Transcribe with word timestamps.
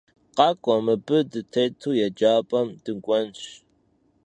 Khak'ue, 0.35 0.77
mıbı 0.85 1.17
dıtêtu 1.31 1.89
yêcap'em 1.99 2.67
dık'uenş! 2.83 3.41